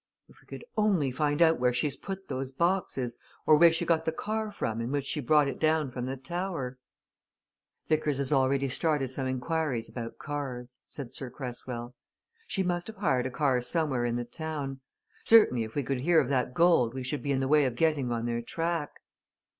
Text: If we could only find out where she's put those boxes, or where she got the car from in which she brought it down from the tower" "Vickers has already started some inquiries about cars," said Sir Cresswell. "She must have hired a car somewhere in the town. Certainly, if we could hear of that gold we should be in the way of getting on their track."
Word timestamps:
If 0.27 0.37
we 0.41 0.47
could 0.47 0.65
only 0.75 1.11
find 1.11 1.43
out 1.43 1.59
where 1.59 1.71
she's 1.71 1.95
put 1.95 2.27
those 2.27 2.51
boxes, 2.51 3.19
or 3.45 3.55
where 3.55 3.71
she 3.71 3.85
got 3.85 4.05
the 4.05 4.11
car 4.11 4.51
from 4.51 4.81
in 4.81 4.91
which 4.91 5.05
she 5.05 5.19
brought 5.21 5.47
it 5.47 5.59
down 5.59 5.91
from 5.91 6.07
the 6.07 6.17
tower" 6.17 6.79
"Vickers 7.87 8.17
has 8.17 8.33
already 8.33 8.67
started 8.67 9.11
some 9.11 9.27
inquiries 9.27 9.89
about 9.89 10.17
cars," 10.17 10.75
said 10.87 11.13
Sir 11.13 11.29
Cresswell. 11.29 11.93
"She 12.47 12.63
must 12.63 12.87
have 12.87 12.97
hired 12.97 13.27
a 13.27 13.29
car 13.29 13.61
somewhere 13.61 14.05
in 14.05 14.15
the 14.15 14.25
town. 14.25 14.79
Certainly, 15.23 15.65
if 15.65 15.75
we 15.75 15.83
could 15.83 15.99
hear 15.99 16.19
of 16.19 16.29
that 16.29 16.55
gold 16.55 16.95
we 16.95 17.03
should 17.03 17.21
be 17.21 17.31
in 17.31 17.39
the 17.39 17.47
way 17.47 17.65
of 17.65 17.75
getting 17.75 18.11
on 18.11 18.25
their 18.25 18.41
track." 18.41 19.01